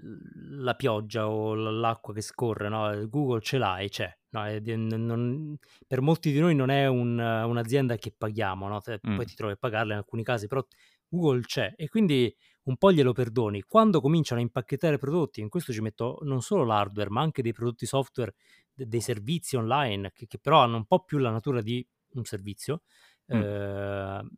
[0.00, 3.08] la pioggia o l'acqua che scorre, no?
[3.08, 4.12] Google ce l'hai, c'è.
[4.30, 5.56] No, è non-
[5.86, 8.80] per molti di noi non è un- un'azienda che paghiamo, no?
[8.80, 9.12] Te- Mh.
[9.12, 10.64] poi ti trovi a pagarla in alcuni casi, però
[11.08, 13.62] Google c'è e quindi un po' glielo perdoni.
[13.62, 17.52] Quando cominciano a impacchettare prodotti, in questo ci metto non solo l'hardware, ma anche dei
[17.52, 18.34] prodotti software,
[18.72, 22.24] de- dei servizi online, che, che però hanno un po' più la natura di un
[22.24, 22.82] servizio,
[23.26, 23.36] Mh.
[23.36, 24.28] eh,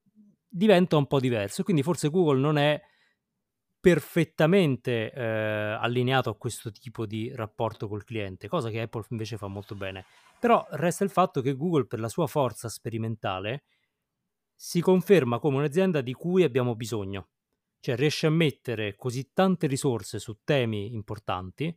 [0.48, 1.62] diventa un po' diverso.
[1.62, 2.80] Quindi forse Google non è
[3.80, 9.46] perfettamente eh, allineato a questo tipo di rapporto col cliente, cosa che Apple invece fa
[9.46, 10.04] molto bene.
[10.38, 13.64] Però resta il fatto che Google, per la sua forza sperimentale,
[14.62, 17.30] si conferma come un'azienda di cui abbiamo bisogno.
[17.80, 21.74] Cioè riesce a mettere così tante risorse su temi importanti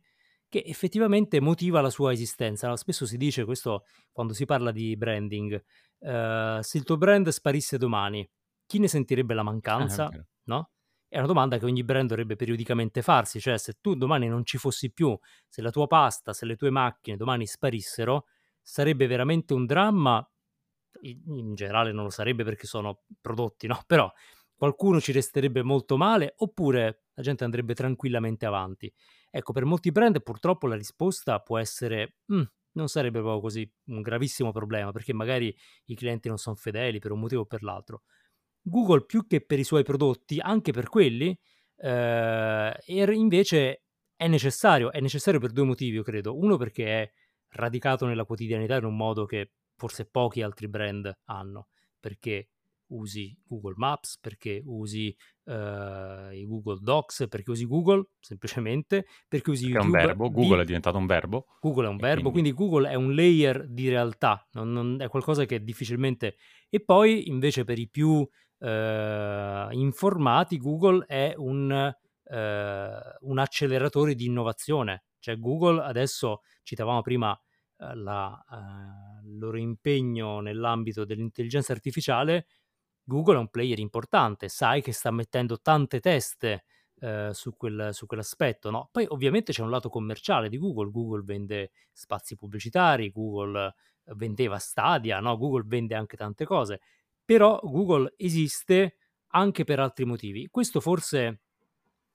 [0.50, 2.68] che effettivamente motiva la sua esistenza.
[2.68, 5.64] No, Spesso si dice questo quando si parla di branding,
[5.98, 8.28] eh, se il tuo brand sparisse domani,
[8.66, 10.08] chi ne sentirebbe la mancanza?
[10.08, 10.26] vero.
[10.42, 10.72] No?
[11.08, 14.58] È una domanda che ogni brand dovrebbe periodicamente farsi, cioè se tu domani non ci
[14.58, 15.18] fossi più,
[15.48, 18.26] se la tua pasta, se le tue macchine domani sparissero,
[18.60, 20.28] sarebbe veramente un dramma
[21.02, 23.82] in generale non lo sarebbe perché sono prodotti, no?
[23.86, 24.10] Però
[24.54, 28.92] qualcuno ci resterebbe molto male oppure la gente andrebbe tranquillamente avanti.
[29.30, 32.16] Ecco, per molti brand purtroppo la risposta può essere
[32.74, 35.54] non sarebbe proprio così un gravissimo problema perché magari
[35.86, 38.02] i clienti non sono fedeli per un motivo o per l'altro.
[38.62, 41.38] Google più che per i suoi prodotti, anche per quelli,
[41.76, 43.82] eh, invece
[44.16, 46.36] è necessario, è necessario per due motivi, io credo.
[46.36, 47.12] Uno perché è
[47.50, 51.68] radicato nella quotidianità in un modo che forse pochi altri brand hanno,
[52.00, 52.48] perché
[52.86, 55.52] usi Google Maps, perché usi uh,
[56.32, 59.98] i Google Docs, perché usi Google semplicemente, perché usi perché YouTube.
[59.98, 60.62] È un verbo, Google di...
[60.62, 61.46] è diventato un verbo.
[61.60, 62.52] Google è un verbo, quindi...
[62.52, 62.72] quindi...
[62.72, 66.36] Google è un layer di realtà, non, non è qualcosa che difficilmente...
[66.68, 68.26] E poi invece per i più uh,
[69.70, 72.34] informati Google è un, uh,
[73.28, 77.36] un acceleratore di innovazione, cioè Google adesso, citavamo prima
[77.94, 78.44] la,
[79.24, 82.46] il loro impegno nell'ambito dell'intelligenza artificiale,
[83.02, 86.64] Google è un player importante, sai che sta mettendo tante teste
[87.00, 88.88] eh, su, quel, su, quell'aspetto, no?
[88.90, 93.74] Poi ovviamente c'è un lato commerciale di Google, Google vende spazi pubblicitari, Google
[94.16, 95.36] vendeva Stadia, no?
[95.36, 96.80] Google vende anche tante cose,
[97.24, 98.96] però Google esiste
[99.28, 100.48] anche per altri motivi.
[100.50, 101.42] Questo forse,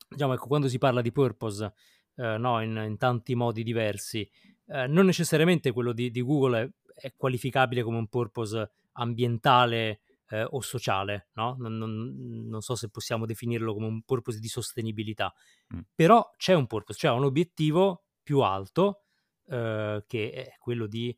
[0.07, 1.73] diciamo, ecco, quando si parla di purpose,
[2.15, 2.61] eh, no?
[2.61, 4.29] in, in, tanti modi diversi,
[4.71, 10.43] eh, non necessariamente quello di, di Google è, è, qualificabile come un purpose ambientale eh,
[10.43, 11.55] o sociale, no?
[11.57, 15.33] Non, non, non, so se possiamo definirlo come un purpose di sostenibilità,
[15.73, 15.79] mm.
[15.95, 19.03] però c'è un purpose, cioè un obiettivo più alto
[19.47, 21.15] eh, che è quello di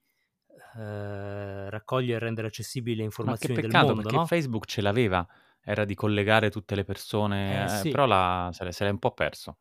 [0.77, 4.09] eh, raccogliere e rendere accessibili le informazioni Ma che peccato, del mondo.
[4.09, 4.25] perché no?
[4.27, 5.27] Facebook ce l'aveva,
[5.61, 7.89] era di collegare tutte le persone, Eh, sì.
[7.89, 9.57] però la- se l'è un po' perso.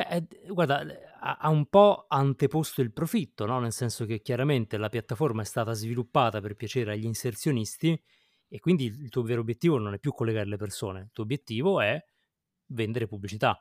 [0.00, 0.80] Beh, eh, guarda,
[1.20, 3.58] ha ha un po' anteposto il profitto, no?
[3.60, 8.00] Nel senso che chiaramente la piattaforma è stata sviluppata per piacere agli inserzionisti
[8.48, 11.80] e quindi il tuo vero obiettivo non è più collegare le persone, il tuo obiettivo
[11.80, 12.02] è
[12.68, 13.58] vendere pubblicità.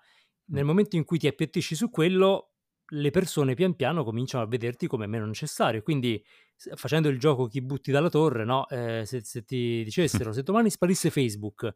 [0.52, 0.67] Nel Mm.
[0.67, 2.54] momento in cui ti appiattisci su quello,
[2.91, 5.82] le persone pian piano cominciano a vederti come meno necessario.
[5.84, 6.23] Quindi,
[6.56, 8.67] s- facendo il gioco chi butti dalla torre, no?
[8.69, 11.73] Eh, se, se ti dicessero se domani sparisse Facebook,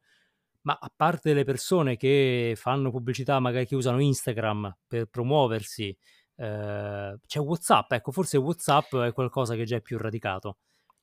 [0.63, 5.95] ma a parte le persone che fanno pubblicità, magari che usano Instagram per promuoversi,
[6.35, 7.91] eh, c'è WhatsApp.
[7.93, 10.57] Ecco, forse WhatsApp è qualcosa che già è più radicato.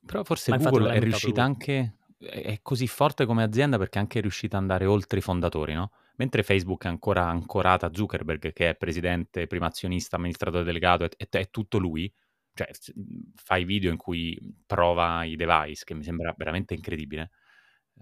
[0.04, 1.50] Però forse Ma Google è riuscita lui.
[1.50, 5.74] anche, è così forte come azienda perché è anche riuscita ad andare oltre i fondatori,
[5.74, 5.92] no?
[6.16, 11.28] Mentre Facebook è ancora ancorata a Zuckerberg, che è presidente, primo azionista, amministratore delegato, è,
[11.28, 12.12] è- tutto lui.
[12.52, 12.92] Cioè, s-
[13.34, 17.30] fa i video in cui prova i device, che mi sembra veramente incredibile.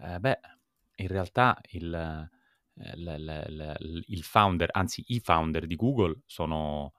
[0.00, 0.38] Eh, beh,
[0.98, 6.92] in realtà il, eh, l- l- l- il founder, anzi i founder di Google sono,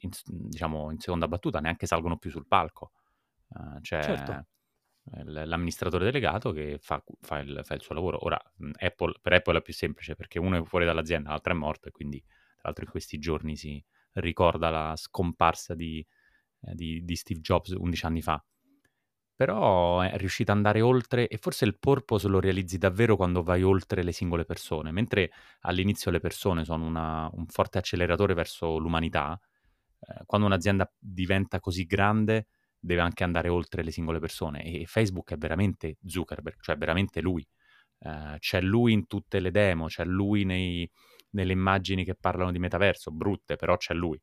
[0.00, 2.92] in, diciamo, in seconda battuta, neanche salgono più sul palco.
[3.50, 4.42] Eh, c'è Certo.
[5.14, 8.24] eh, l'amministratore delegato che fa, fa il, fa il suo lavoro.
[8.24, 8.40] Ora,
[8.78, 11.90] Apple- per Apple è più semplice perché uno è fuori dall'azienda, l'altro è morto e
[11.92, 13.84] quindi, tra l'altro, in questi giorni si
[14.14, 16.04] ricorda la scomparsa di,
[16.62, 18.42] eh, di- di Steve Jobs 11 anni fa.
[19.34, 23.62] Però è riuscita ad andare oltre e forse il purpose lo realizzi davvero quando vai
[23.62, 29.38] oltre le singole persone, mentre all'inizio le persone sono una- un forte acceleratore verso l'umanità,
[30.00, 32.46] eh, quando un'azienda diventa così grande
[32.78, 37.46] deve anche andare oltre le singole persone e Facebook è veramente Zuckerberg, cioè veramente lui.
[38.00, 40.88] Eh, c'è lui in tutte le demo, c'è lui nei-
[41.30, 44.20] nelle immagini che parlano di metaverso, brutte, però c'è lui.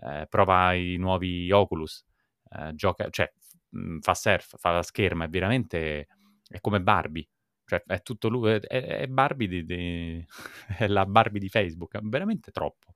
[0.00, 2.04] Eh, prova i nuovi Oculus,
[2.50, 3.30] eh, gioca, cioè
[3.70, 6.08] mh, fa surf, fa la scherma, è veramente
[6.48, 7.28] è come Barbie.
[7.64, 10.26] Cioè, è tutto lui, è, è Barbie di, di-
[10.78, 12.94] è la Barbie di Facebook, è veramente troppo.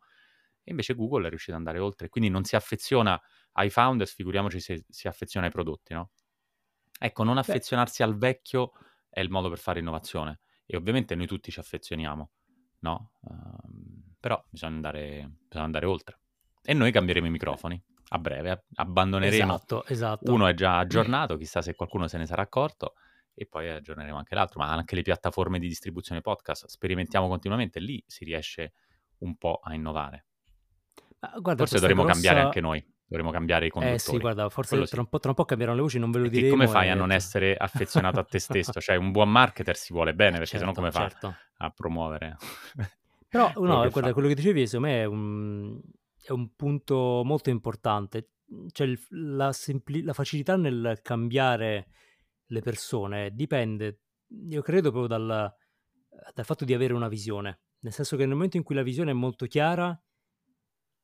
[0.64, 3.20] E invece Google è riuscito ad andare oltre, quindi non si affeziona
[3.52, 6.10] ai founders, figuriamoci se si affeziona ai prodotti, no?
[6.98, 8.72] Ecco, non Beh, affezionarsi al vecchio
[9.10, 10.40] è il modo per fare innovazione.
[10.64, 12.30] E ovviamente noi tutti ci affezioniamo,
[12.80, 13.12] no?
[13.28, 16.18] Ehm, però bisogna andare, bisogna andare oltre.
[16.62, 19.54] E noi cambieremo i microfoni a breve, a- abbandoneremo.
[19.54, 20.32] esatto, esatto.
[20.32, 22.94] Uno è già aggiornato, chissà se qualcuno se ne sarà accorto,
[23.34, 26.66] e poi aggiorneremo anche l'altro, ma anche le piattaforme di distribuzione podcast.
[26.66, 28.74] Sperimentiamo continuamente, lì si riesce
[29.18, 30.26] un po' a innovare.
[31.20, 32.46] Ma guarda, Forse dovremmo cambiare grossa...
[32.48, 34.18] anche noi, dovremmo cambiare i Eh sì, conduttori.
[34.18, 34.98] guarda, forse tra sì.
[34.98, 36.88] un po', tra un po' cambieranno le voci, non ve lo Perché come diremo fai
[36.90, 36.96] a e...
[36.96, 38.78] non essere affezionato a te stesso?
[38.80, 41.34] Cioè, un buon marketer si vuole bene, Eh, perché sennò certo, come fa certo.
[41.58, 42.36] a promuovere
[43.28, 44.12] Però, no, guarda, fa?
[44.12, 45.80] quello che dicevi secondo me è un,
[46.22, 48.30] è un punto molto importante.
[48.70, 51.88] Cioè, la, sempli- la facilità nel cambiare
[52.46, 54.00] le persone dipende,
[54.48, 55.54] io credo, proprio dal,
[56.34, 57.60] dal fatto di avere una visione.
[57.80, 59.98] Nel senso che nel momento in cui la visione è molto chiara,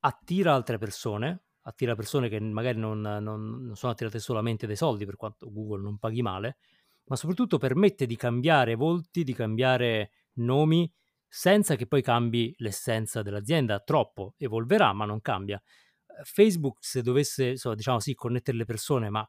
[0.01, 5.05] attira altre persone, attira persone che magari non, non, non sono attirate solamente dai soldi,
[5.05, 6.59] per quanto Google non paghi male,
[7.07, 10.91] ma soprattutto permette di cambiare volti, di cambiare nomi,
[11.29, 13.81] senza che poi cambi l'essenza dell'azienda.
[13.81, 15.63] Troppo evolverà, ma non cambia.
[16.25, 19.29] Facebook, se dovesse, so, diciamo sì, connettere le persone, ma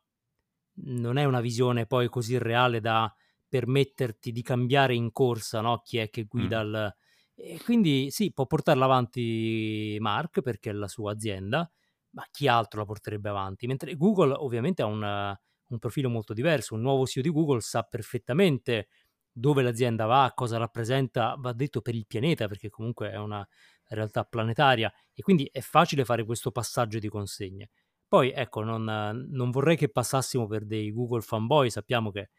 [0.81, 3.13] non è una visione poi così reale da
[3.47, 5.81] permetterti di cambiare in corsa no?
[5.83, 6.67] chi è che guida mm.
[6.67, 6.95] il...
[7.41, 11.69] E quindi sì, può portarla avanti Mark perché è la sua azienda,
[12.11, 13.65] ma chi altro la porterebbe avanti?
[13.65, 17.83] Mentre Google ovviamente ha una, un profilo molto diverso, un nuovo CEO di Google sa
[17.83, 18.89] perfettamente
[19.39, 23.47] dove l'azienda va, cosa rappresenta, va detto per il pianeta, perché comunque è una
[23.87, 27.69] realtà planetaria e quindi è facile fare questo passaggio di consegne.
[28.07, 28.83] Poi ecco, non,
[29.29, 32.29] non vorrei che passassimo per dei Google fanboy, sappiamo che eh,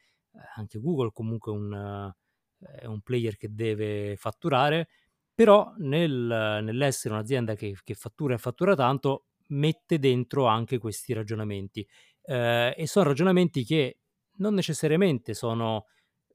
[0.56, 2.12] anche Google comunque un,
[2.58, 4.88] è un player che deve fatturare,
[5.34, 11.86] però nel, nell'essere un'azienda che, che fattura e fattura tanto, mette dentro anche questi ragionamenti
[12.22, 13.98] eh, e sono ragionamenti che
[14.36, 15.86] non necessariamente sono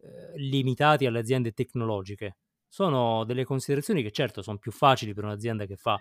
[0.06, 2.38] eh, limitati alle aziende tecnologiche,
[2.68, 6.00] sono delle considerazioni che certo sono più facili per un'azienda che fa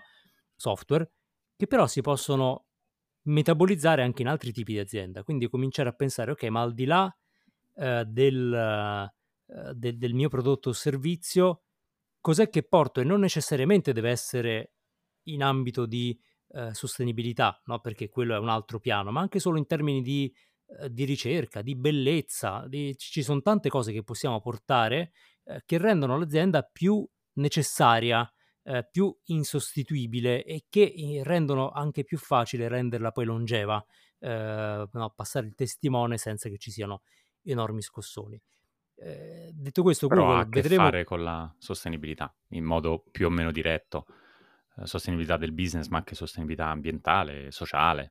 [0.55, 1.11] software,
[1.55, 2.65] che però si possono
[3.23, 6.85] metabolizzare anche in altri tipi di azienda, quindi cominciare a pensare, ok, ma al di
[6.85, 7.15] là
[7.75, 11.63] eh, del, eh, de- del mio prodotto o servizio,
[12.19, 12.99] cos'è che porto?
[12.99, 14.73] E non necessariamente deve essere
[15.23, 16.17] in ambito di
[16.49, 17.79] eh, sostenibilità, no?
[17.79, 20.33] perché quello è un altro piano, ma anche solo in termini di,
[20.67, 25.11] eh, di ricerca, di bellezza, di, ci sono tante cose che possiamo portare
[25.43, 28.29] eh, che rendono l'azienda più necessaria,
[28.63, 33.83] eh, più insostituibile e che rendono anche più facile renderla poi longeva,
[34.21, 35.13] no?
[35.15, 37.01] passare il testimone senza che ci siano
[37.43, 38.41] enormi scossoni.
[38.97, 40.83] Eh, detto questo, Però Google, ha a che vedremo...
[40.83, 44.05] fare con la sostenibilità in modo più o meno diretto.
[44.77, 48.09] Eh, sostenibilità del business, ma anche sostenibilità ambientale, sociale.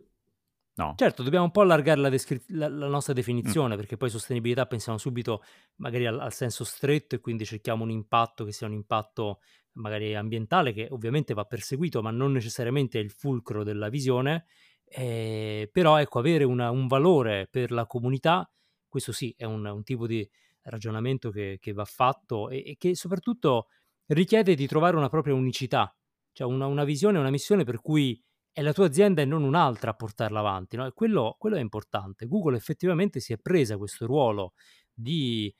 [0.76, 0.94] No.
[0.96, 3.76] Certo, dobbiamo un po' allargare la, descri- la, la nostra definizione, mm.
[3.76, 5.42] perché poi sostenibilità pensiamo subito
[5.76, 9.40] magari al, al, senso stretto e quindi cerchiamo un impatto che sia un impatto
[9.74, 14.46] magari ambientale, che ovviamente va perseguito, ma non necessariamente è il fulcro della visione.
[14.84, 18.48] Eh, però ecco, avere una, un valore per la comunità,
[18.88, 20.28] questo sì, è un, un tipo di
[20.62, 23.68] ragionamento che, che va fatto e, e che soprattutto
[24.06, 25.94] richiede di trovare una propria unicità
[26.34, 28.20] cioè una, una visione, una missione per cui
[28.54, 30.76] è la tua azienda e non un'altra a portarla avanti.
[30.76, 30.86] No?
[30.86, 32.26] E quello, quello, è importante.
[32.26, 34.52] Google effettivamente si è presa questo ruolo
[34.92, 35.52] di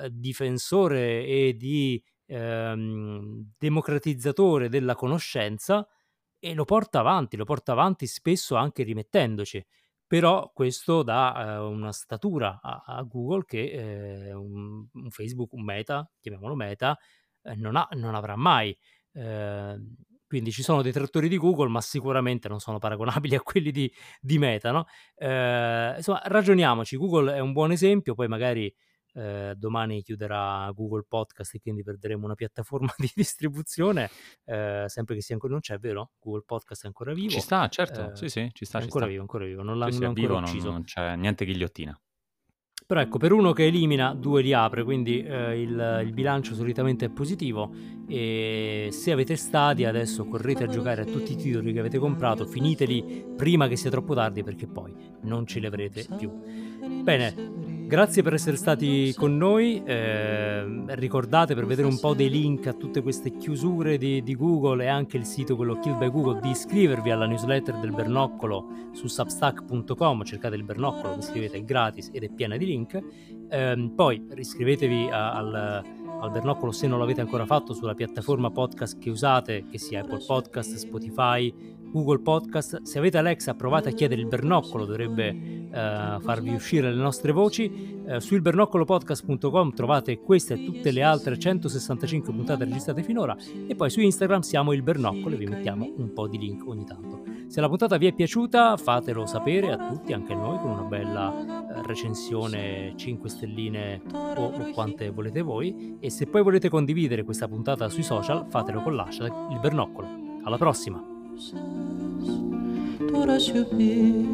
[0.00, 5.88] eh, difensore e di ehm, democratizzatore della conoscenza
[6.38, 9.64] e lo porta avanti, lo porta avanti spesso anche rimettendoci.
[10.06, 15.64] Però questo dà eh, una statura a, a Google che eh, un, un, Facebook, un
[15.64, 16.98] Meta, chiamiamolo Meta,
[17.44, 18.76] eh, non, ha, non avrà mai.
[20.32, 23.70] Eh, quindi ci sono dei trattori di Google, ma sicuramente non sono paragonabili a quelli
[23.70, 24.70] di, di Meta.
[24.70, 24.86] No?
[25.14, 26.96] Eh, insomma, ragioniamoci.
[26.96, 28.74] Google è un buon esempio, poi magari
[29.14, 34.10] eh, domani chiuderà Google Podcast e quindi perderemo una piattaforma di distribuzione,
[34.44, 36.12] eh, sempre che sia ancora non c'è, vero?
[36.18, 37.30] Google Podcast è ancora vivo.
[37.30, 38.78] Ci sta, certo, sì, sì, ci sta.
[38.78, 39.10] È ci ancora sta.
[39.10, 40.64] vivo, ancora vivo, non l'hanno sì, sì, ancora vivo, ucciso.
[40.64, 42.00] Non, non c'è niente ghigliottina.
[42.92, 47.06] Però ecco, per uno che elimina, due li apre, quindi eh, il, il, bilancio solitamente
[47.06, 47.72] è positivo
[48.06, 52.44] e se avete Stadia adesso correte a giocare a tutti i titoli che avete comprato,
[52.44, 56.30] finiteli prima che sia troppo tardi perché poi non ce li avrete più.
[57.02, 59.82] Bene, Grazie per essere stati con noi.
[59.84, 64.82] Eh, ricordate per vedere un po' dei link a tutte queste chiusure di, di, Google
[64.82, 69.08] e anche il sito quello Kill by Google di iscrivervi alla newsletter del Bernoccolo su
[69.08, 70.24] substack.com.
[70.24, 72.98] Cercate il Bernoccolo, iscrivete, è gratis ed è piena di link.
[73.50, 75.84] Eh, poi iscrivetevi a, al,
[76.22, 80.24] al Bernoccolo se non l'avete ancora fatto sulla piattaforma podcast che usate, che sia Apple
[80.26, 81.52] Podcast, Spotify,
[81.92, 82.82] Google Podcast.
[82.82, 88.00] Se avete Alexa, provate a chiedere il bernoccolo, dovrebbe eh, farvi uscire le nostre voci.
[88.06, 93.36] Eh, su ilbernoccolopodcast.com trovate queste e tutte le altre 165 puntate registrate finora.
[93.66, 96.84] E poi su Instagram siamo il bernoccolo e vi mettiamo un po' di link ogni
[96.84, 97.22] tanto.
[97.46, 100.84] Se la puntata vi è piaciuta, fatelo sapere a tutti, anche a noi, con una
[100.84, 105.98] bella eh, recensione 5 stelline o, o quante volete voi.
[106.00, 110.08] E se poi volete condividere questa puntata sui social, fatelo con l'hashtag il bernoccolo.
[110.44, 111.11] Alla prossima!
[113.12, 114.26] Τώρα σιωπή.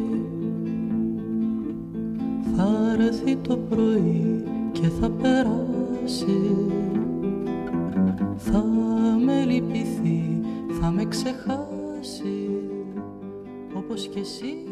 [2.57, 6.67] Θα έρθει το πρωί και θα περάσει.
[8.37, 8.65] Θα
[9.25, 10.41] με λυπηθεί,
[10.81, 12.49] θα με ξεχάσει.
[13.75, 14.65] Όπως και εσύ